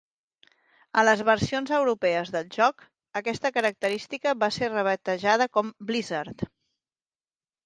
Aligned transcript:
A 1.01 1.01
les 1.07 1.19
versions 1.27 1.73
europees 1.79 2.31
del 2.35 2.49
joc, 2.55 2.81
aquesta 3.21 3.51
característica 3.59 4.35
va 4.45 4.51
ser 4.57 4.71
rebatejada 4.73 5.49
com 5.59 5.71
Blizzard. 5.93 6.47